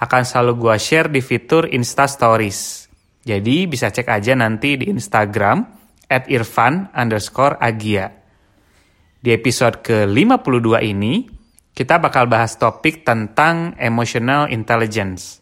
[0.00, 2.90] akan selalu gue share di fitur Insta Stories.
[3.24, 5.64] Jadi bisa cek aja nanti di Instagram
[6.10, 8.12] at irfan underscore agia.
[9.24, 11.24] Di episode ke-52 ini,
[11.72, 15.40] kita bakal bahas topik tentang emotional intelligence.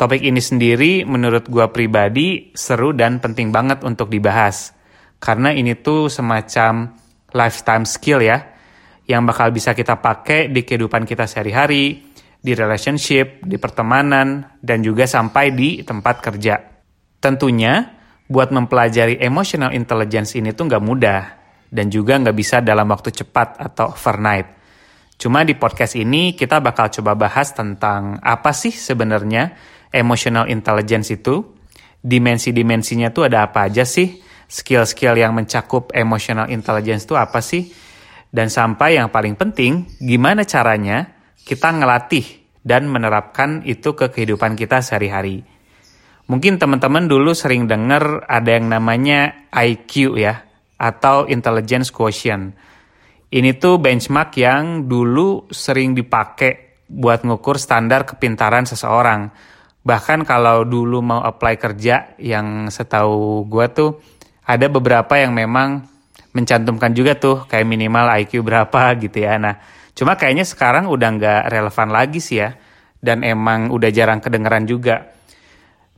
[0.00, 4.72] Topik ini sendiri menurut gue pribadi seru dan penting banget untuk dibahas.
[5.20, 6.96] Karena ini tuh semacam
[7.34, 8.38] lifetime skill ya,
[9.04, 12.07] yang bakal bisa kita pakai di kehidupan kita sehari-hari,
[12.38, 16.58] di relationship, di pertemanan, dan juga sampai di tempat kerja.
[17.18, 17.98] Tentunya,
[18.30, 21.22] buat mempelajari emotional intelligence ini tuh nggak mudah,
[21.68, 24.54] dan juga nggak bisa dalam waktu cepat atau overnight.
[25.18, 29.50] Cuma di podcast ini kita bakal coba bahas tentang apa sih sebenarnya
[29.90, 31.42] emotional intelligence itu,
[31.98, 37.66] dimensi-dimensinya tuh ada apa aja sih, skill-skill yang mencakup emotional intelligence itu apa sih,
[38.30, 41.17] dan sampai yang paling penting, gimana caranya
[41.48, 45.40] kita ngelatih dan menerapkan itu ke kehidupan kita sehari-hari.
[46.28, 50.44] Mungkin teman-teman dulu sering dengar ada yang namanya IQ ya,
[50.76, 52.52] atau Intelligence Quotient.
[53.32, 59.32] Ini tuh benchmark yang dulu sering dipakai buat ngukur standar kepintaran seseorang.
[59.84, 63.90] Bahkan kalau dulu mau apply kerja yang setahu gue tuh
[64.48, 65.84] ada beberapa yang memang
[66.32, 69.36] mencantumkan juga tuh kayak minimal IQ berapa gitu ya.
[69.36, 69.60] Nah,
[69.98, 72.54] Cuma kayaknya sekarang udah nggak relevan lagi sih ya.
[73.02, 75.10] Dan emang udah jarang kedengeran juga.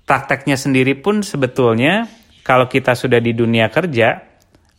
[0.09, 2.09] Prakteknya sendiri pun sebetulnya
[2.41, 4.25] kalau kita sudah di dunia kerja,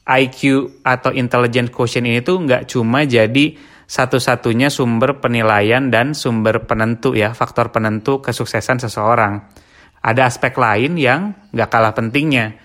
[0.02, 0.42] IQ
[0.82, 3.54] atau intelligent quotient ini tuh nggak cuma jadi
[3.86, 9.46] satu-satunya sumber penilaian dan sumber penentu ya, faktor penentu kesuksesan seseorang.
[10.02, 12.58] Ada aspek lain yang nggak kalah pentingnya,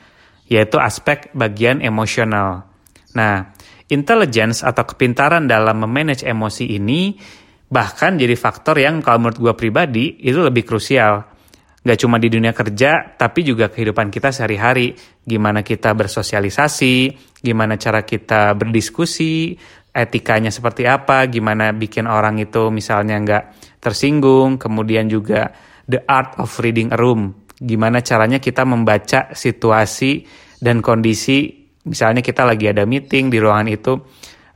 [0.49, 2.71] yaitu aspek bagian emosional.
[3.13, 3.56] Nah,
[3.91, 7.15] intelligence atau kepintaran dalam memanage emosi ini
[7.67, 11.35] bahkan jadi faktor yang kalau menurut gue pribadi itu lebih krusial.
[11.87, 14.99] Gak cuma di dunia kerja, tapi juga kehidupan kita sehari-hari.
[15.23, 19.55] Gimana kita bersosialisasi, gimana cara kita berdiskusi,
[19.97, 23.45] etikanya seperti apa, gimana bikin orang itu misalnya nggak
[23.81, 25.57] tersinggung, kemudian juga
[25.89, 30.29] the art of reading a room, gimana caranya kita membaca situasi
[30.61, 31.56] dan kondisi
[31.87, 33.95] misalnya kita lagi ada meeting di ruangan itu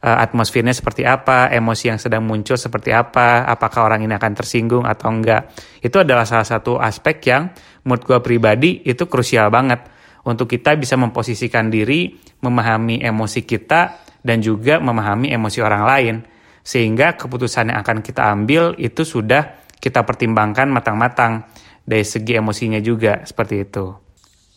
[0.02, 4.84] uh, atmosfernya seperti apa, emosi yang sedang muncul seperti apa, apakah orang ini akan tersinggung
[4.84, 5.54] atau enggak.
[5.80, 7.52] Itu adalah salah satu aspek yang
[7.86, 9.86] menurut gue pribadi itu krusial banget
[10.26, 12.12] untuk kita bisa memposisikan diri,
[12.44, 16.16] memahami emosi kita dan juga memahami emosi orang lain
[16.60, 21.48] sehingga keputusan yang akan kita ambil itu sudah kita pertimbangkan matang-matang
[21.80, 24.09] dari segi emosinya juga seperti itu.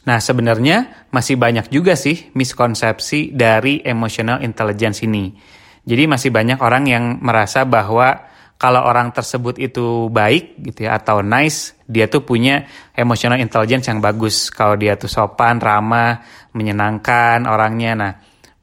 [0.04, 5.32] Nah, sebenarnya masih banyak juga sih miskonsepsi dari emotional intelligence ini.
[5.84, 11.20] Jadi masih banyak orang yang merasa bahwa kalau orang tersebut itu baik gitu ya atau
[11.20, 12.64] nice, dia tuh punya
[12.96, 14.48] emotional intelligence yang bagus.
[14.52, 16.24] Kalau dia tuh sopan, ramah,
[16.56, 17.92] menyenangkan orangnya.
[17.96, 18.12] Nah,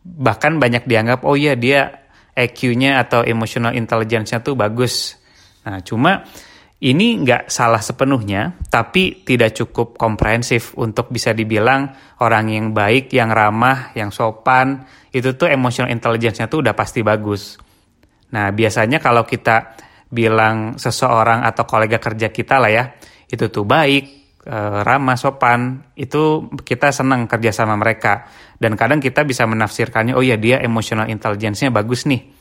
[0.00, 5.20] bahkan banyak dianggap oh iya dia EQ-nya atau emotional intelligence-nya tuh bagus.
[5.68, 6.24] Nah, cuma
[6.80, 11.92] ini nggak salah sepenuhnya, tapi tidak cukup komprehensif untuk bisa dibilang
[12.24, 17.60] orang yang baik, yang ramah, yang sopan, itu tuh emotional intelligence-nya tuh udah pasti bagus.
[18.32, 19.76] Nah, biasanya kalau kita
[20.08, 22.84] bilang seseorang atau kolega kerja kita lah ya,
[23.28, 24.04] itu tuh baik,
[24.41, 28.24] e, ramah, sopan, itu kita senang kerja sama mereka.
[28.56, 32.39] Dan kadang kita bisa menafsirkannya, oh ya dia emotional intelligence-nya bagus nih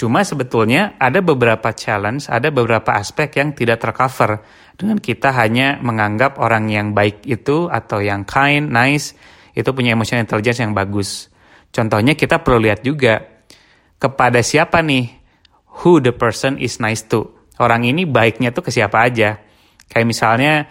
[0.00, 4.40] Cuma sebetulnya ada beberapa challenge, ada beberapa aspek yang tidak tercover
[4.72, 9.12] dengan kita hanya menganggap orang yang baik itu atau yang kind, nice,
[9.52, 11.28] itu punya emotional intelligence yang bagus.
[11.68, 13.44] Contohnya kita perlu lihat juga
[14.00, 15.04] kepada siapa nih
[15.84, 17.52] who the person is nice to.
[17.60, 19.36] Orang ini baiknya tuh ke siapa aja.
[19.84, 20.64] Kayak misalnya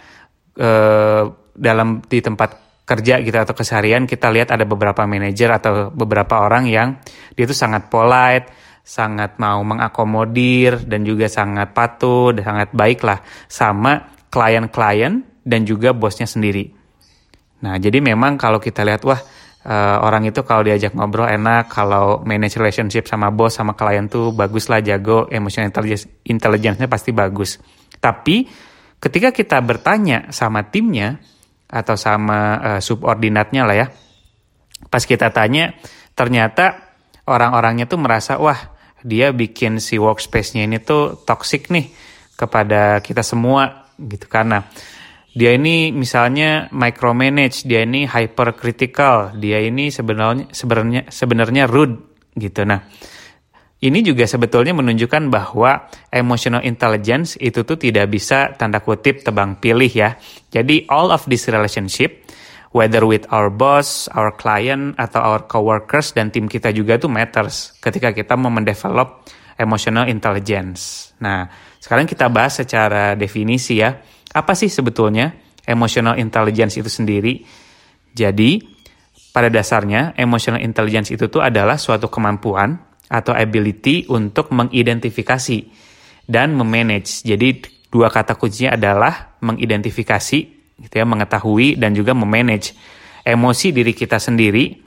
[0.58, 1.24] eh,
[1.54, 6.66] dalam di tempat kerja gitu atau keseharian kita lihat ada beberapa manajer atau beberapa orang
[6.66, 6.98] yang
[7.38, 8.50] dia tuh sangat polite,
[8.90, 15.94] sangat mau mengakomodir dan juga sangat patuh dan sangat baik lah sama klien-klien dan juga
[15.94, 16.74] bosnya sendiri.
[17.62, 19.22] Nah, jadi memang kalau kita lihat wah
[19.70, 24.34] uh, orang itu kalau diajak ngobrol enak, kalau manage relationship sama bos sama klien tuh
[24.34, 27.62] bagus lah jago, emotional intelligence intelligence-nya pasti bagus.
[28.02, 28.50] Tapi
[28.98, 31.22] ketika kita bertanya sama timnya
[31.70, 33.88] atau sama uh, subordinatnya lah ya,
[34.90, 35.78] pas kita tanya
[36.18, 36.90] ternyata
[37.30, 41.92] orang-orangnya tuh merasa wah dia bikin si workspace-nya ini tuh toxic nih
[42.36, 44.64] kepada kita semua gitu karena
[45.30, 52.66] dia ini misalnya micromanage, dia ini hypercritical, dia ini sebenarnya sebenarnya sebenarnya rude gitu.
[52.66, 52.82] Nah,
[53.80, 59.88] ini juga sebetulnya menunjukkan bahwa emotional intelligence itu tuh tidak bisa tanda kutip tebang pilih
[59.88, 60.18] ya.
[60.50, 62.26] Jadi all of this relationship
[62.72, 67.74] whether with our boss, our client atau our coworkers dan tim kita juga tuh matters
[67.82, 69.26] ketika kita mau mendevelop
[69.60, 71.12] emotional intelligence.
[71.20, 71.50] Nah,
[71.82, 73.98] sekarang kita bahas secara definisi ya
[74.30, 75.34] apa sih sebetulnya
[75.66, 77.42] emotional intelligence itu sendiri?
[78.14, 78.62] Jadi,
[79.30, 82.78] pada dasarnya emotional intelligence itu tuh adalah suatu kemampuan
[83.10, 85.66] atau ability untuk mengidentifikasi
[86.30, 87.26] dan memanage.
[87.26, 92.76] Jadi, dua kata kuncinya adalah mengidentifikasi, gitu ya, mengetahui dan juga memanage
[93.24, 94.80] emosi diri kita sendiri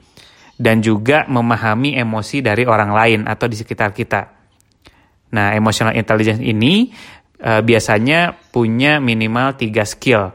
[0.57, 4.29] dan juga memahami emosi dari orang lain atau di sekitar kita.
[5.33, 6.93] Nah, emotional intelligence ini
[7.41, 10.29] uh, biasanya punya minimal tiga skill.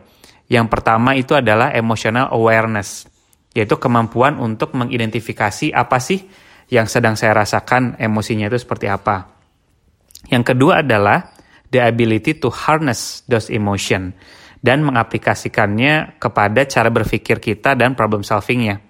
[0.51, 3.07] Yang pertama itu adalah emotional awareness,
[3.55, 6.27] yaitu kemampuan untuk mengidentifikasi apa sih
[6.69, 9.29] yang sedang saya rasakan emosinya itu seperti apa.
[10.29, 11.31] Yang kedua adalah
[11.71, 14.17] the ability to harness those emotion
[14.59, 18.83] dan mengaplikasikannya kepada cara berpikir kita dan problem solvingnya.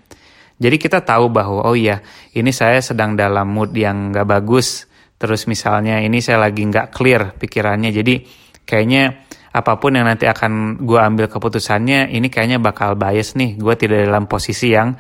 [0.59, 2.03] Jadi kita tahu bahwa oh iya
[2.35, 7.39] ini saya sedang dalam mood yang gak bagus, terus misalnya ini saya lagi nggak clear
[7.39, 7.95] pikirannya.
[7.95, 8.27] Jadi
[8.67, 9.23] kayaknya
[9.55, 13.55] apa pun yang nanti akan gue ambil keputusannya ini kayaknya bakal bias nih.
[13.55, 14.99] Gue tidak dalam posisi yang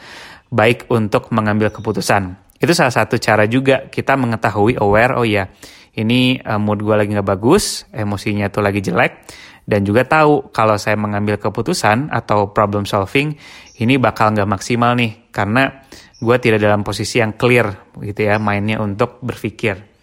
[0.49, 2.55] baik untuk mengambil keputusan.
[2.59, 5.50] Itu salah satu cara juga kita mengetahui aware oh ya
[5.99, 9.26] ini uh, mood gue lagi nggak bagus emosinya tuh lagi jelek
[9.69, 13.37] dan juga tahu kalau saya mengambil keputusan atau problem solving
[13.76, 15.85] ini bakal nggak maksimal nih karena
[16.17, 19.99] gue tidak dalam posisi yang clear gitu ya mainnya untuk berpikir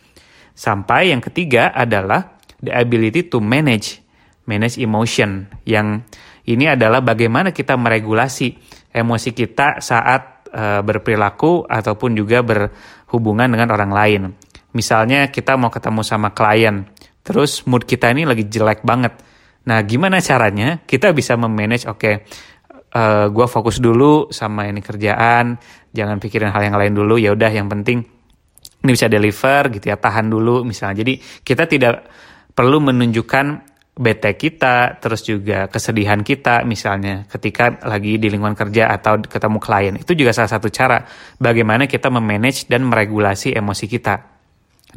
[0.55, 3.99] Sampai yang ketiga adalah the ability to manage,
[4.47, 5.51] manage emotion.
[5.67, 6.07] Yang
[6.47, 8.55] ini adalah bagaimana kita meregulasi
[8.95, 14.21] emosi kita saat uh, berperilaku ataupun juga berhubungan dengan orang lain.
[14.71, 16.87] Misalnya kita mau ketemu sama klien,
[17.19, 19.11] terus mood kita ini lagi jelek banget.
[19.65, 21.89] Nah, gimana caranya kita bisa memanage?
[21.89, 22.15] Oke, okay,
[22.93, 25.57] uh, gue fokus dulu sama ini kerjaan,
[25.89, 27.17] jangan pikirin hal yang lain dulu.
[27.17, 28.15] Ya udah, yang penting
[28.85, 32.05] ini bisa deliver gitu ya tahan dulu misalnya jadi kita tidak
[32.53, 39.23] perlu menunjukkan bete kita terus juga kesedihan kita misalnya ketika lagi di lingkungan kerja atau
[39.23, 41.01] ketemu klien itu juga salah satu cara
[41.39, 44.15] bagaimana kita memanage dan meregulasi emosi kita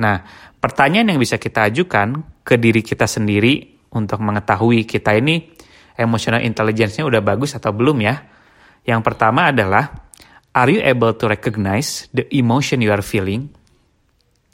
[0.02, 0.20] nah
[0.58, 5.48] pertanyaan yang bisa kita ajukan ke diri kita sendiri untuk mengetahui kita ini
[5.98, 8.16] emotional intelligence-nya udah bagus atau belum ya?
[8.84, 10.08] Yang pertama adalah
[10.54, 13.50] are you able to recognize the emotion you are feeling?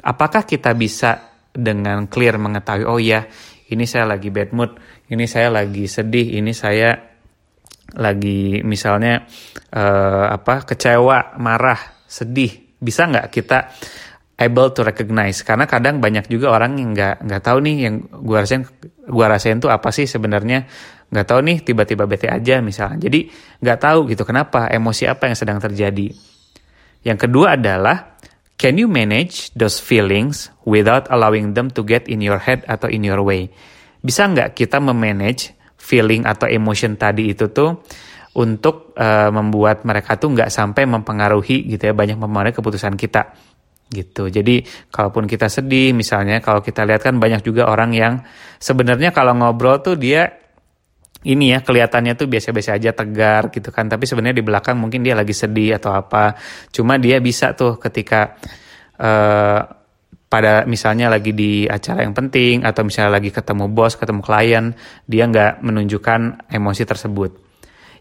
[0.05, 3.25] Apakah kita bisa dengan clear mengetahui oh ya
[3.73, 4.77] ini saya lagi bad mood,
[5.09, 6.93] ini saya lagi sedih, ini saya
[7.97, 9.25] lagi misalnya
[9.73, 13.73] uh, apa kecewa, marah, sedih, bisa nggak kita
[14.37, 15.41] able to recognize?
[15.41, 18.69] Karena kadang banyak juga orang yang nggak nggak tahu nih yang gua rasain
[19.09, 20.65] gua rasain tuh apa sih sebenarnya
[21.13, 22.99] nggak tahu nih tiba-tiba bete aja misalnya.
[23.05, 23.29] Jadi
[23.61, 26.11] nggak tahu gitu kenapa emosi apa yang sedang terjadi.
[27.05, 28.15] Yang kedua adalah
[28.55, 33.03] Can you manage those feelings without allowing them to get in your head atau in
[33.03, 33.51] your way?
[33.99, 37.83] Bisa nggak kita memanage feeling atau emotion tadi itu tuh
[38.39, 43.35] untuk uh, membuat mereka tuh nggak sampai mempengaruhi gitu ya banyak mempengaruhi keputusan kita
[43.95, 44.27] gitu.
[44.27, 48.21] Jadi kalaupun kita sedih misalnya kalau kita lihat kan banyak juga orang yang
[48.59, 50.27] sebenarnya kalau ngobrol tuh dia
[51.25, 53.89] ini ya kelihatannya tuh biasa-biasa aja tegar gitu kan.
[53.89, 56.37] Tapi sebenarnya di belakang mungkin dia lagi sedih atau apa.
[56.69, 58.37] Cuma dia bisa tuh ketika
[59.01, 59.61] uh,
[60.29, 64.75] pada misalnya lagi di acara yang penting atau misalnya lagi ketemu bos ketemu klien
[65.07, 67.31] dia nggak menunjukkan emosi tersebut.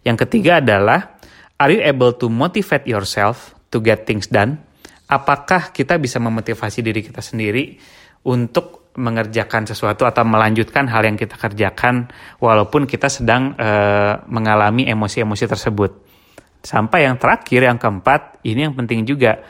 [0.04, 1.22] Yang ketiga adalah
[1.62, 4.60] are you able to motivate yourself to get things done
[5.10, 7.76] apakah kita bisa memotivasi diri kita sendiri
[8.24, 13.70] untuk mengerjakan sesuatu atau melanjutkan hal yang kita kerjakan walaupun kita sedang e,
[14.30, 15.92] mengalami emosi-emosi tersebut.
[16.64, 19.42] Sampai yang terakhir yang keempat ini yang penting juga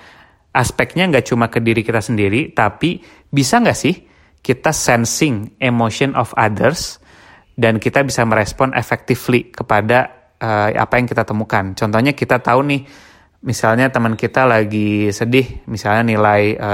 [0.55, 3.95] aspeknya nggak cuma ke diri kita sendiri tapi bisa nggak sih
[4.39, 7.03] kita sensing emotion of others
[7.53, 11.75] dan kita bisa merespon effectively kepada e, apa yang kita temukan.
[11.75, 12.81] Contohnya kita tahu nih
[13.43, 16.71] misalnya teman kita lagi sedih misalnya nilai e,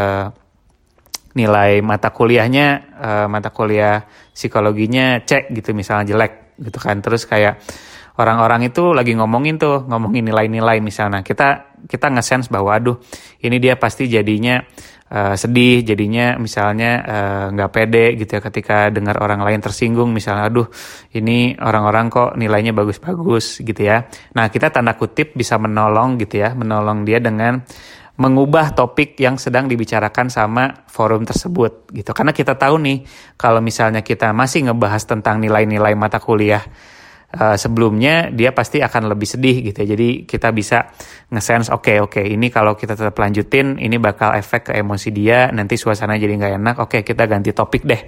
[1.37, 4.01] nilai mata kuliahnya uh, mata kuliah
[4.33, 6.99] psikologinya cek gitu misalnya jelek gitu kan.
[6.99, 7.61] Terus kayak
[8.17, 11.21] orang-orang itu lagi ngomongin tuh ngomongin nilai-nilai misalnya.
[11.21, 12.97] Kita kita nge-sense bahwa aduh
[13.45, 14.59] ini dia pasti jadinya
[15.09, 20.13] uh, sedih jadinya misalnya eh, nggak uh, pede gitu ya ketika dengar orang lain tersinggung
[20.13, 20.67] misalnya aduh
[21.17, 24.05] ini orang-orang kok nilainya bagus-bagus gitu ya.
[24.37, 27.61] Nah kita tanda kutip bisa menolong gitu ya menolong dia dengan
[28.19, 32.11] mengubah topik yang sedang dibicarakan sama forum tersebut gitu.
[32.11, 33.07] Karena kita tahu nih
[33.39, 36.61] kalau misalnya kita masih ngebahas tentang nilai-nilai mata kuliah
[37.35, 39.87] uh, sebelumnya dia pasti akan lebih sedih gitu ya.
[39.93, 40.89] Jadi kita bisa
[41.29, 45.09] ngesense oke okay, oke okay, ini kalau kita tetap lanjutin ini bakal efek ke emosi
[45.13, 46.75] dia nanti suasana jadi nggak enak.
[46.81, 48.01] Oke okay, kita ganti topik deh.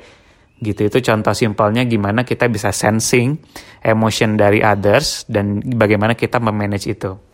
[0.61, 3.33] Gitu itu contoh simpelnya gimana kita bisa sensing
[3.81, 7.31] emotion dari others dan bagaimana kita memanage itu.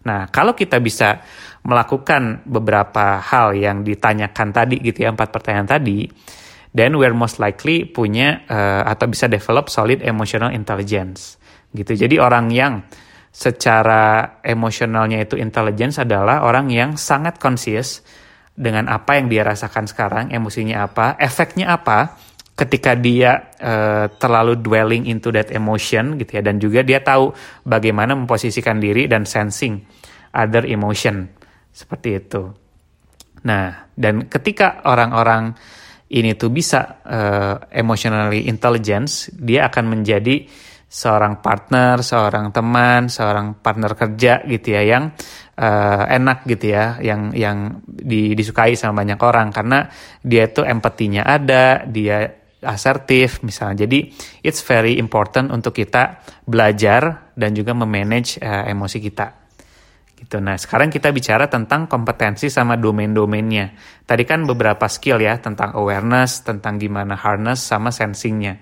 [0.00, 1.20] Nah, kalau kita bisa
[1.60, 6.08] melakukan beberapa hal yang ditanyakan tadi gitu ya, empat pertanyaan tadi,
[6.74, 11.38] then we're most likely punya uh, atau bisa develop solid emotional intelligence
[11.74, 11.94] gitu.
[11.94, 12.82] Jadi orang yang
[13.30, 18.02] secara emosionalnya itu intelligence adalah orang yang sangat conscious
[18.54, 22.18] dengan apa yang dia rasakan sekarang, emosinya apa, efeknya apa
[22.58, 27.32] ketika dia uh, terlalu dwelling into that emotion gitu ya dan juga dia tahu
[27.64, 29.80] bagaimana memposisikan diri dan sensing
[30.36, 31.24] other emotion
[31.72, 32.52] seperti itu.
[33.48, 35.56] Nah, dan ketika orang-orang
[36.10, 40.42] ini tuh bisa uh, emotionally intelligence, dia akan menjadi
[40.90, 45.14] seorang partner, seorang teman, seorang partner kerja gitu ya yang
[45.54, 49.86] uh, enak gitu ya, yang yang di, disukai sama banyak orang karena
[50.18, 53.86] dia tuh empatinya ada, dia asertif misalnya.
[53.86, 54.10] Jadi
[54.42, 59.39] it's very important untuk kita belajar dan juga memanage uh, emosi kita
[60.20, 60.36] gitu.
[60.38, 63.72] Nah, sekarang kita bicara tentang kompetensi sama domain-domainnya.
[64.04, 68.60] Tadi kan beberapa skill ya tentang awareness, tentang gimana harness sama sensingnya.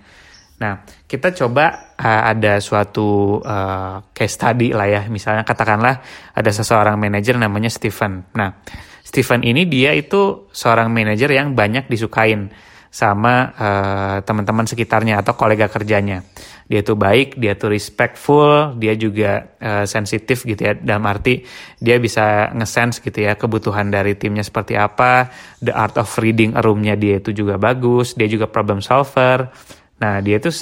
[0.59, 5.03] Nah, kita coba uh, ada suatu uh, case study lah ya.
[5.11, 6.03] Misalnya katakanlah
[6.35, 8.27] ada seseorang manajer namanya Stephen.
[8.35, 8.59] Nah,
[9.03, 12.51] Stephen ini dia itu seorang manajer yang banyak disukain
[12.89, 16.25] sama uh, teman-teman sekitarnya atau kolega kerjanya
[16.69, 20.77] dia tuh baik, dia tuh respectful, dia juga uh, sensitif gitu ya.
[20.77, 21.41] Dalam arti
[21.81, 25.33] dia bisa ngesense gitu ya kebutuhan dari timnya seperti apa,
[25.65, 29.49] the art of reading roomnya dia itu juga bagus, dia juga problem solver.
[30.05, 30.53] Nah dia tuh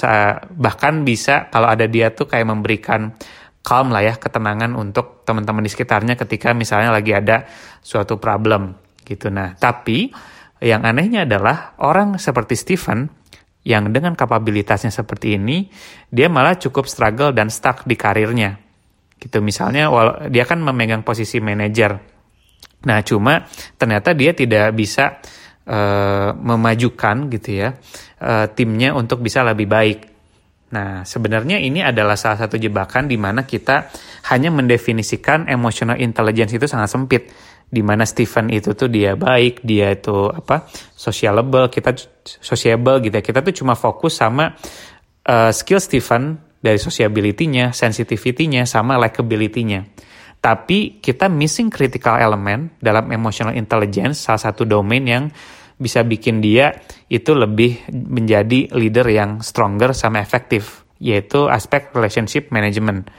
[0.55, 3.11] bahkan bisa kalau ada dia tuh kayak memberikan
[3.59, 7.43] calm lah ya ketenangan untuk teman-teman di sekitarnya ketika misalnya lagi ada
[7.83, 9.27] suatu problem gitu.
[9.27, 10.07] Nah tapi
[10.61, 13.09] yang anehnya adalah orang seperti Stephen
[13.67, 15.67] yang dengan kapabilitasnya seperti ini,
[16.07, 18.55] dia malah cukup struggle dan stuck di karirnya.
[19.19, 19.91] Gitu misalnya,
[20.31, 21.99] dia kan memegang posisi manajer.
[22.87, 23.43] Nah, cuma
[23.75, 25.19] ternyata dia tidak bisa
[25.67, 27.75] uh, memajukan gitu ya
[28.23, 29.99] uh, timnya untuk bisa lebih baik.
[30.67, 33.87] Nah, sebenarnya ini adalah salah satu jebakan di mana kita
[34.31, 37.31] hanya mendefinisikan emotional intelligence itu sangat sempit
[37.67, 41.91] di mana Stephen itu tuh dia baik, dia itu apa sociable, kita
[42.23, 43.23] sociable gitu ya.
[43.23, 44.55] Kita tuh cuma fokus sama
[45.27, 49.83] uh, skill Stephen dari sociability-nya, sensitivity-nya, sama likability-nya.
[50.39, 55.27] Tapi kita missing critical element dalam emotional intelligence, salah satu domain yang
[55.77, 56.73] bisa bikin dia
[57.11, 63.11] itu lebih menjadi leader yang stronger sama efektif, yaitu aspek relationship management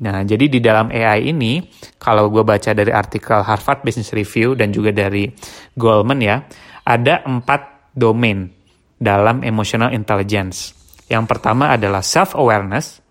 [0.00, 1.60] Nah, jadi di dalam AI ini,
[2.00, 5.28] kalau gue baca dari artikel Harvard Business Review dan juga dari
[5.76, 6.40] Goldman ya,
[6.88, 8.48] ada empat domain
[8.96, 10.72] dalam emotional intelligence.
[11.04, 13.04] Yang pertama adalah self-awareness,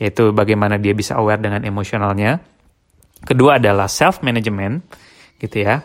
[0.00, 2.40] yaitu bagaimana dia bisa aware dengan emosionalnya.
[3.20, 4.80] Kedua adalah self-management,
[5.44, 5.84] gitu ya.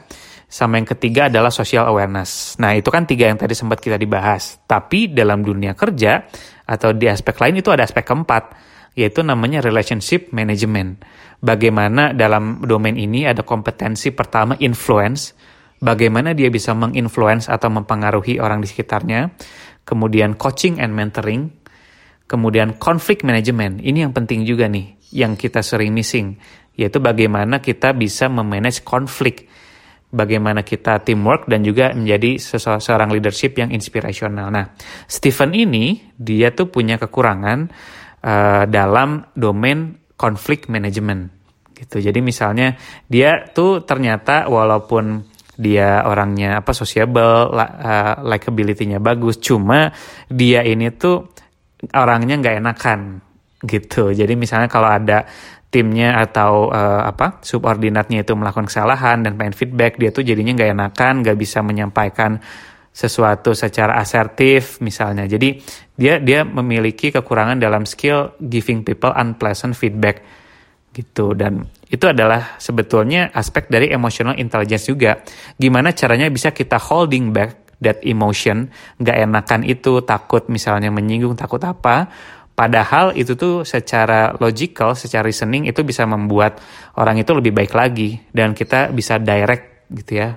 [0.49, 2.57] Sama yang ketiga adalah social awareness.
[2.57, 4.57] Nah, itu kan tiga yang tadi sempat kita dibahas.
[4.65, 6.25] Tapi dalam dunia kerja
[6.65, 8.43] atau di aspek lain itu ada aspek keempat,
[8.99, 10.99] yaitu namanya relationship management.
[11.39, 15.31] Bagaimana dalam domain ini ada kompetensi pertama influence,
[15.79, 19.31] bagaimana dia bisa menginfluence atau mempengaruhi orang di sekitarnya,
[19.87, 21.47] kemudian coaching and mentoring,
[22.27, 23.79] kemudian conflict management.
[23.79, 26.35] Ini yang penting juga nih, yang kita sering missing,
[26.75, 29.47] yaitu bagaimana kita bisa memanage konflik,
[30.11, 34.51] bagaimana kita teamwork dan juga menjadi seseorang leadership yang inspirasional.
[34.51, 34.75] Nah,
[35.07, 37.71] Stephen ini dia tuh punya kekurangan
[38.23, 41.31] uh, dalam domain konflik management
[41.75, 42.03] gitu.
[42.03, 42.75] Jadi misalnya
[43.07, 45.23] dia tuh ternyata walaupun
[45.59, 49.91] dia orangnya apa sociable, uh, likability-nya bagus, cuma
[50.31, 51.35] dia ini tuh
[51.95, 52.99] orangnya nggak enakan
[53.63, 54.11] gitu.
[54.15, 55.27] Jadi misalnya kalau ada
[55.69, 60.71] timnya atau uh, apa subordinatnya itu melakukan kesalahan dan pengen feedback dia tuh jadinya nggak
[60.73, 62.41] enakan nggak bisa menyampaikan
[62.89, 65.29] sesuatu secara asertif misalnya.
[65.29, 65.61] Jadi
[65.95, 70.25] dia dia memiliki kekurangan dalam skill giving people unpleasant feedback
[70.91, 71.37] gitu.
[71.37, 75.21] Dan itu adalah sebetulnya aspek dari emotional intelligence juga.
[75.55, 78.67] Gimana caranya bisa kita holding back that emotion
[78.99, 82.11] nggak enakan itu takut misalnya menyinggung takut apa.
[82.59, 86.59] Padahal itu tuh secara logical, secara reasoning itu bisa membuat
[86.99, 90.35] orang itu lebih baik lagi dan kita bisa direct gitu ya.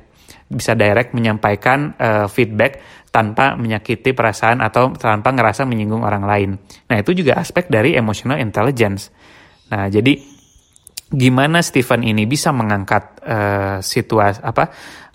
[0.48, 2.80] Bisa direct menyampaikan uh, feedback
[3.12, 6.50] tanpa menyakiti perasaan atau tanpa ngerasa menyinggung orang lain.
[6.88, 9.12] Nah, itu juga aspek dari emotional intelligence.
[9.68, 10.16] Nah, jadi
[11.12, 14.72] gimana Stephen ini bisa mengangkat uh, situasi apa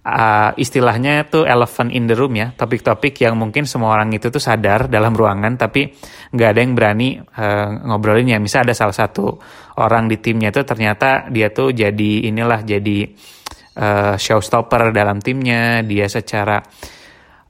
[0.08, 4.40] uh, istilahnya tuh elephant in the room ya, topik-topik yang mungkin semua orang itu tuh
[4.40, 5.92] sadar dalam ruangan tapi
[6.32, 8.40] nggak ada yang berani uh, ngobrolinnya.
[8.40, 9.36] Misal ada salah satu
[9.84, 13.10] orang di timnya itu ternyata dia tuh jadi inilah jadi
[13.78, 16.58] uh, showstopper dalam timnya, dia secara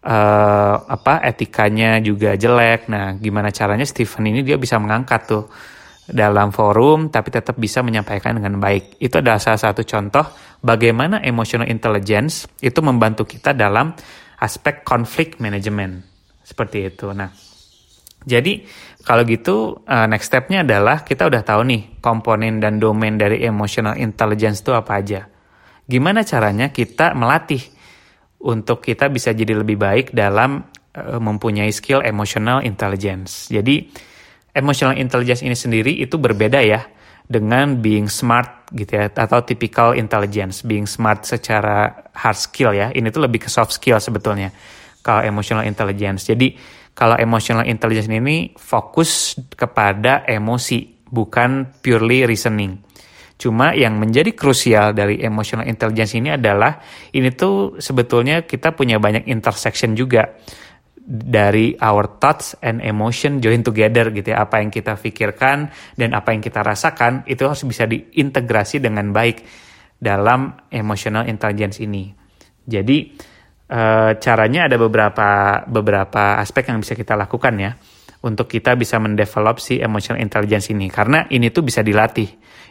[0.04, 2.92] uh, apa etikanya juga jelek.
[2.92, 5.46] Nah, gimana caranya Stephen ini dia bisa mengangkat tuh
[6.08, 9.00] dalam forum tapi tetap bisa menyampaikan dengan baik.
[9.00, 10.24] Itu adalah salah satu contoh
[10.64, 13.92] bagaimana emotional intelligence itu membantu kita dalam
[14.40, 16.04] aspek konflik management.
[16.48, 17.12] Seperti itu.
[17.12, 17.28] Nah,
[18.24, 18.64] jadi
[19.04, 24.00] kalau gitu uh, next stepnya adalah kita udah tahu nih komponen dan domain dari emotional
[24.00, 25.28] intelligence itu apa aja.
[25.88, 27.64] Gimana caranya kita melatih
[28.44, 33.48] untuk kita bisa jadi lebih baik dalam uh, mempunyai skill emotional intelligence.
[33.48, 33.88] Jadi
[34.52, 36.84] emotional intelligence ini sendiri itu berbeda ya
[37.28, 42.92] dengan being smart gitu ya atau typical intelligence being smart secara hard skill ya.
[42.92, 44.52] Ini tuh lebih ke soft skill sebetulnya
[45.00, 46.28] kalau emotional intelligence.
[46.28, 46.52] Jadi
[46.92, 52.84] kalau emotional intelligence ini fokus kepada emosi bukan purely reasoning
[53.38, 56.82] cuma yang menjadi krusial dari emotional intelligence ini adalah
[57.14, 60.26] ini tuh sebetulnya kita punya banyak intersection juga
[61.08, 64.44] dari our thoughts and emotion join together gitu ya.
[64.44, 69.40] Apa yang kita pikirkan dan apa yang kita rasakan itu harus bisa diintegrasi dengan baik
[69.96, 72.12] dalam emotional intelligence ini.
[72.68, 73.16] Jadi
[73.72, 73.82] e,
[74.20, 77.72] caranya ada beberapa beberapa aspek yang bisa kita lakukan ya
[78.26, 82.28] untuk kita bisa mendevelop si emotional intelligence ini karena ini tuh bisa dilatih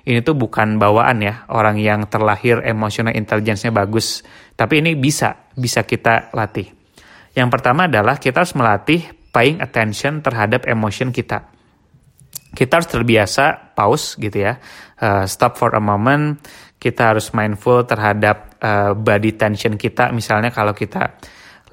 [0.07, 4.27] ini tuh bukan bawaan ya orang yang terlahir emotional intelligence-nya bagus
[4.59, 6.77] tapi ini bisa bisa kita latih
[7.37, 11.53] yang pertama adalah kita harus melatih paying attention terhadap emotion kita.
[12.57, 14.57] Kita harus terbiasa pause gitu ya,
[15.05, 16.41] uh, stop for a moment.
[16.81, 20.09] Kita harus mindful terhadap uh, body tension kita.
[20.17, 21.21] Misalnya kalau kita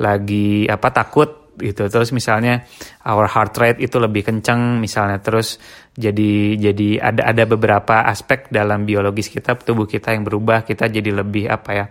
[0.04, 2.66] lagi apa takut gitu, terus misalnya
[3.06, 5.58] our heart rate itu lebih kencang, misalnya terus
[5.94, 11.12] jadi jadi ada ada beberapa aspek dalam biologis kita, tubuh kita yang berubah, kita jadi
[11.13, 11.88] lebih apa ya?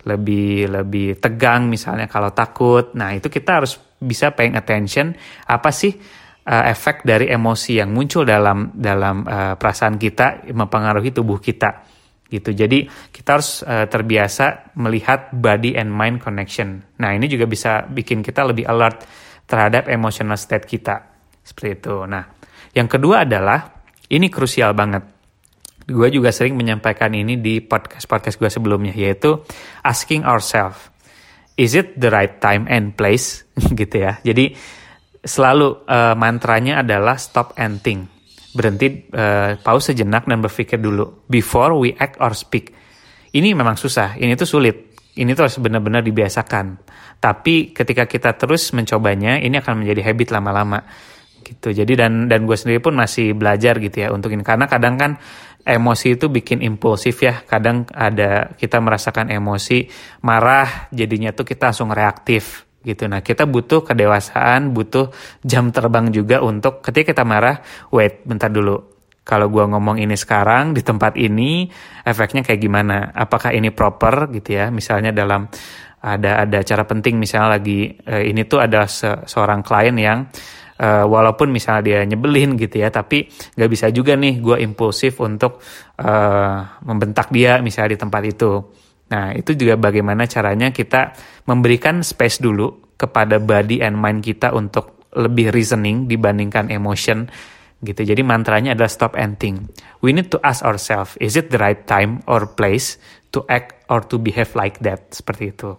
[0.00, 2.96] lebih lebih tegang misalnya kalau takut.
[2.96, 5.12] Nah, itu kita harus bisa paying attention
[5.44, 5.92] apa sih
[6.48, 11.89] uh, efek dari emosi yang muncul dalam dalam uh, perasaan kita mempengaruhi tubuh kita
[12.30, 12.54] gitu.
[12.54, 16.80] Jadi kita harus uh, terbiasa melihat body and mind connection.
[17.02, 19.04] Nah, ini juga bisa bikin kita lebih alert
[19.50, 21.02] terhadap emotional state kita.
[21.42, 22.06] Seperti itu.
[22.06, 22.22] Nah,
[22.72, 25.20] yang kedua adalah ini krusial banget
[25.90, 29.42] gue juga sering menyampaikan ini di podcast-podcast gue sebelumnya, yaitu
[29.82, 30.78] asking ourselves,
[31.58, 33.42] is it the right time and place?
[33.80, 34.22] gitu ya.
[34.22, 34.54] Jadi
[35.20, 38.06] selalu uh, mantranya adalah stop and think.
[38.50, 41.26] Berhenti, uh, pause sejenak dan berpikir dulu.
[41.30, 42.74] Before we act or speak.
[43.30, 44.98] Ini memang susah, ini tuh sulit.
[45.14, 46.82] Ini tuh harus benar-benar dibiasakan.
[47.22, 50.82] Tapi ketika kita terus mencobanya, ini akan menjadi habit lama-lama
[51.40, 55.00] gitu jadi dan dan gue sendiri pun masih belajar gitu ya untuk ini karena kadang
[55.00, 55.16] kan
[55.64, 57.44] emosi itu bikin impulsif ya.
[57.44, 59.88] Kadang ada kita merasakan emosi
[60.24, 63.06] marah, jadinya tuh kita langsung reaktif gitu.
[63.06, 65.12] Nah, kita butuh kedewasaan, butuh
[65.44, 67.60] jam terbang juga untuk ketika kita marah,
[67.92, 68.78] wait, bentar dulu.
[69.20, 71.68] Kalau gua ngomong ini sekarang di tempat ini,
[72.02, 73.12] efeknya kayak gimana?
[73.12, 74.72] Apakah ini proper gitu ya?
[74.72, 75.46] Misalnya dalam
[76.00, 80.24] ada ada cara penting misalnya lagi eh, ini tuh ada se seorang klien yang
[80.80, 85.60] uh, walaupun misalnya dia nyebelin gitu ya tapi nggak bisa juga nih gue impulsif untuk
[86.00, 88.50] uh, membentak dia misalnya di tempat itu
[89.10, 91.12] nah itu juga bagaimana caranya kita
[91.50, 97.26] memberikan space dulu kepada body and mind kita untuk lebih reasoning dibandingkan emotion
[97.82, 99.66] gitu jadi mantranya adalah stop and think
[100.04, 103.00] we need to ask ourselves is it the right time or place
[103.34, 105.74] to act or to behave like that seperti itu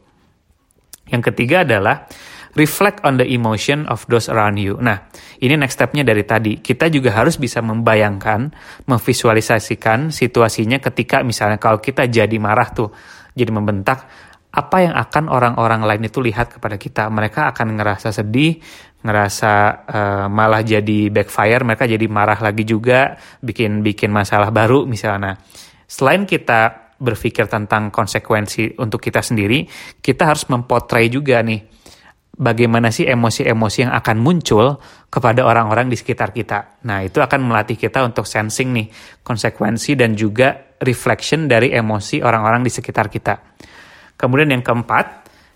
[1.07, 2.09] yang ketiga adalah
[2.55, 4.75] reflect on the emotion of those around you.
[4.79, 5.07] Nah,
[5.39, 6.59] ini next stepnya dari tadi.
[6.59, 8.51] Kita juga harus bisa membayangkan,
[8.87, 12.91] memvisualisasikan situasinya ketika misalnya kalau kita jadi marah tuh,
[13.37, 14.07] jadi membentak,
[14.51, 17.07] apa yang akan orang-orang lain itu lihat kepada kita.
[17.07, 18.59] Mereka akan ngerasa sedih,
[19.01, 19.53] ngerasa
[19.87, 25.39] uh, malah jadi backfire, mereka jadi marah lagi juga, bikin bikin masalah baru misalnya.
[25.87, 29.65] Selain kita berpikir tentang konsekuensi untuk kita sendiri,
[30.03, 31.65] kita harus mempotray juga nih
[32.41, 34.79] bagaimana sih emosi-emosi yang akan muncul
[35.11, 36.81] kepada orang-orang di sekitar kita.
[36.87, 38.87] Nah, itu akan melatih kita untuk sensing nih
[39.25, 43.37] konsekuensi dan juga reflection dari emosi orang-orang di sekitar kita.
[44.17, 45.05] Kemudian yang keempat,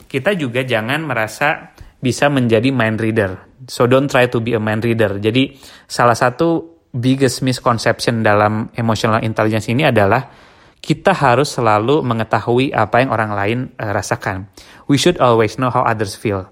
[0.05, 3.31] kita juga jangan merasa bisa menjadi mind reader.
[3.65, 5.17] So don't try to be a mind reader.
[5.17, 5.57] Jadi
[5.89, 10.23] salah satu biggest misconception dalam emotional intelligence ini adalah
[10.79, 14.53] kita harus selalu mengetahui apa yang orang lain uh, rasakan.
[14.85, 16.45] We should always know how others feel.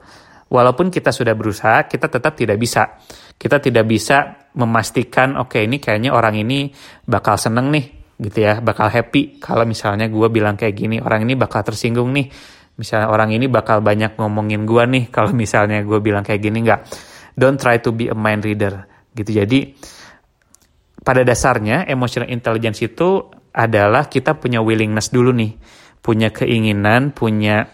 [0.50, 2.98] Walaupun kita sudah berusaha, kita tetap tidak bisa.
[3.38, 6.70] Kita tidak bisa memastikan, oke okay, ini kayaknya orang ini
[7.10, 9.44] bakal seneng nih, gitu ya, bakal happy.
[9.44, 12.32] Kalau misalnya gue bilang kayak gini, orang ini bakal tersinggung nih.
[12.80, 16.82] Misalnya orang ini bakal banyak ngomongin gue nih, kalau misalnya gue bilang kayak gini, nggak.
[17.38, 19.30] Don't try to be a mind reader, gitu.
[19.44, 19.76] Jadi,
[21.04, 25.54] pada dasarnya emotional intelligence itu adalah kita punya willingness dulu nih,
[26.02, 27.70] punya keinginan, punya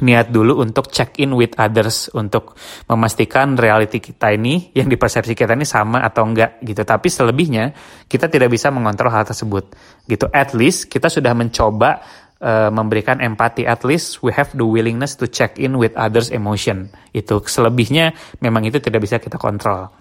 [0.00, 2.56] niat dulu untuk check in with others untuk
[2.88, 6.80] memastikan reality kita ini yang dipersepsi kita ini sama atau enggak gitu.
[6.80, 7.76] Tapi selebihnya
[8.08, 9.76] kita tidak bisa mengontrol hal tersebut
[10.08, 10.32] gitu.
[10.32, 12.00] At least kita sudah mencoba
[12.40, 13.68] uh, memberikan empati.
[13.68, 18.64] At least we have the willingness to check in with others emotion itu selebihnya memang
[18.64, 19.92] itu tidak bisa kita kontrol.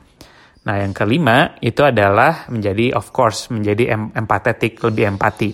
[0.62, 5.52] Nah, yang kelima itu adalah menjadi of course menjadi em empatetik, lebih empati.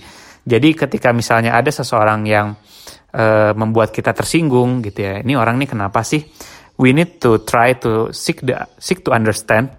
[0.48, 2.56] Jadi ketika misalnya ada seseorang yang
[3.14, 5.22] uh, membuat kita tersinggung gitu ya.
[5.22, 6.24] Ini orang ini kenapa sih?
[6.78, 9.74] We need to try to seek the seek to understand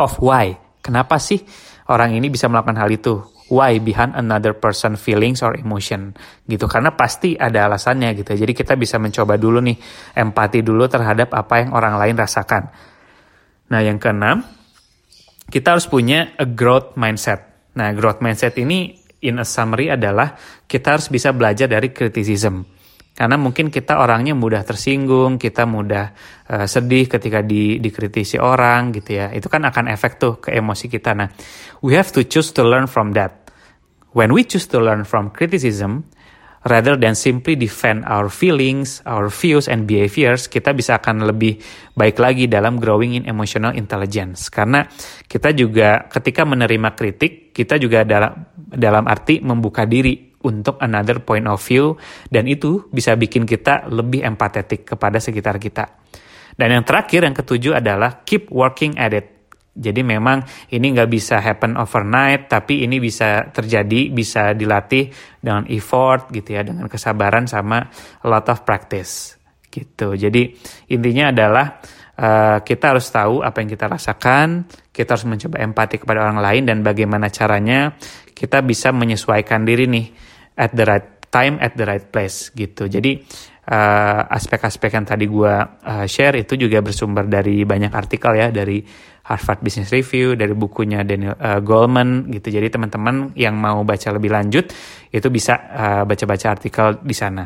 [0.00, 0.56] of why.
[0.84, 1.40] Kenapa sih
[1.88, 3.20] orang ini bisa melakukan hal itu?
[3.52, 6.16] Why behind another person feelings or emotion
[6.48, 8.32] gitu karena pasti ada alasannya gitu.
[8.32, 9.76] Jadi kita bisa mencoba dulu nih
[10.16, 12.72] empati dulu terhadap apa yang orang lain rasakan
[13.74, 14.44] Nah, yang keenam,
[15.48, 17.72] kita harus punya a growth mindset.
[17.78, 20.36] Nah, growth mindset ini in a summary adalah
[20.68, 22.62] kita harus bisa belajar dari criticism.
[23.14, 26.10] Karena mungkin kita orangnya mudah tersinggung, kita mudah
[26.50, 29.30] uh, sedih ketika di, dikritisi orang gitu ya.
[29.30, 31.14] Itu kan akan efek tuh ke emosi kita.
[31.14, 31.30] Nah,
[31.78, 33.46] we have to choose to learn from that.
[34.10, 36.10] When we choose to learn from criticism,
[36.64, 41.60] rather than simply defend our feelings, our views and behaviors, kita bisa akan lebih
[41.92, 44.48] baik lagi dalam growing in emotional intelligence.
[44.48, 44.84] Karena
[45.28, 51.48] kita juga ketika menerima kritik, kita juga dalam dalam arti membuka diri untuk another point
[51.48, 51.96] of view
[52.28, 56.04] dan itu bisa bikin kita lebih empatetik kepada sekitar kita.
[56.54, 59.33] Dan yang terakhir yang ketujuh adalah keep working at it.
[59.74, 65.10] Jadi memang ini nggak bisa happen overnight, tapi ini bisa terjadi, bisa dilatih
[65.42, 67.82] dengan effort gitu ya, dengan kesabaran sama
[68.22, 69.34] a lot of practice
[69.74, 70.14] gitu.
[70.14, 70.54] Jadi
[70.94, 71.66] intinya adalah
[72.14, 76.62] uh, kita harus tahu apa yang kita rasakan, kita harus mencoba empati kepada orang lain
[76.70, 77.98] dan bagaimana caranya
[78.30, 80.06] kita bisa menyesuaikan diri nih
[80.54, 82.86] at the right time at the right place gitu.
[82.86, 83.26] Jadi
[83.68, 88.84] uh, aspek-aspek yang tadi gue uh, share itu juga bersumber dari banyak artikel ya dari
[89.24, 92.52] Harvard Business Review, dari bukunya Daniel uh, Goleman gitu.
[92.52, 94.68] Jadi teman-teman yang mau baca lebih lanjut
[95.08, 97.44] itu bisa uh, baca-baca artikel di sana.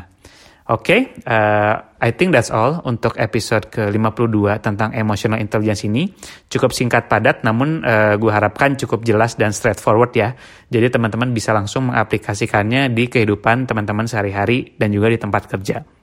[0.69, 6.05] Oke, okay, uh, I think that's all untuk episode ke-52 tentang emotional intelligence ini.
[6.45, 10.37] Cukup singkat padat, namun uh, gue harapkan cukup jelas dan straightforward ya.
[10.69, 15.98] Jadi teman-teman bisa langsung mengaplikasikannya di kehidupan teman-teman sehari-hari dan juga di tempat kerja.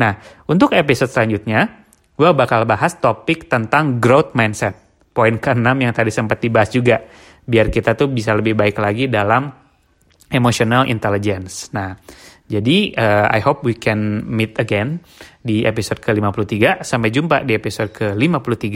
[0.00, 0.16] Nah,
[0.48, 1.84] untuk episode selanjutnya,
[2.16, 4.72] gue bakal bahas topik tentang growth mindset
[5.12, 7.04] poin ke-6 yang tadi sempat dibahas juga
[7.44, 9.50] biar kita tuh bisa lebih baik lagi dalam
[10.30, 11.74] emotional intelligence.
[11.74, 11.98] Nah,
[12.50, 15.02] jadi uh, I hope we can meet again
[15.38, 16.82] di episode ke-53.
[16.82, 18.66] Sampai jumpa di episode ke-53.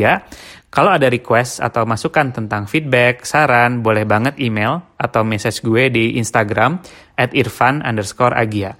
[0.70, 6.18] Kalau ada request atau masukan tentang feedback, saran, boleh banget email atau message gue di
[6.18, 6.82] Instagram
[7.18, 8.74] at irfan underscore agia.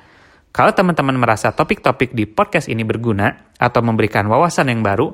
[0.54, 5.10] Kalau teman-teman merasa topik-topik di podcast ini berguna atau memberikan wawasan yang baru,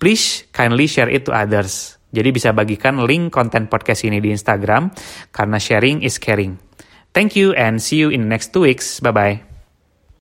[0.00, 2.00] please kindly share it to others.
[2.08, 4.88] Jadi bisa bagikan link konten podcast ini di Instagram
[5.28, 6.56] karena sharing is caring.
[7.12, 8.96] Thank you and see you in the next two weeks.
[9.04, 9.47] Bye bye.